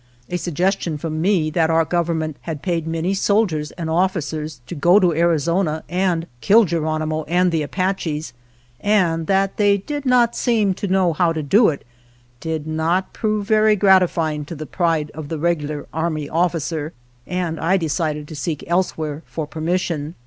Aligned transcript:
A 0.31 0.37
suggestion 0.39 0.97
from 0.97 1.21
me 1.21 1.51
that 1.51 1.69
our 1.69 1.85
government 1.85 2.37
had 2.41 2.63
paid 2.63 2.87
many 2.87 3.13
soldiers 3.13 3.69
and 3.73 3.87
officers 3.87 4.59
to 4.65 4.73
go 4.73 4.99
to 4.99 5.13
Arizona 5.13 5.83
and 5.87 6.25
kill 6.41 6.65
Geronimo 6.65 7.21
and 7.25 7.51
the 7.51 7.61
Apaches, 7.61 8.33
and 8.79 9.27
that 9.27 9.57
they 9.57 9.77
did 9.77 10.03
not 10.07 10.35
seem 10.35 10.73
to 10.73 10.87
know 10.87 11.13
how 11.13 11.31
to 11.33 11.43
do 11.43 11.69
it, 11.69 11.83
did 12.39 12.65
not 12.65 13.13
prove 13.13 13.45
very 13.47 13.75
gratifying 13.75 14.43
to 14.45 14.55
the 14.55 14.65
pride 14.65 15.11
of 15.13 15.29
the 15.29 15.37
regular 15.37 15.85
army 15.93 16.27
officer, 16.27 16.93
and 17.27 17.59
I 17.59 17.77
decided 17.77 18.27
to 18.29 18.35
seek 18.35 18.63
elsewhereTor 18.67 19.47
permission. 19.51 20.15